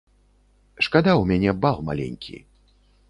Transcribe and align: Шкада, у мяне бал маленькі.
Шкада, 0.87 1.13
у 1.25 1.29
мяне 1.33 1.53
бал 1.67 1.77
маленькі. 1.91 2.35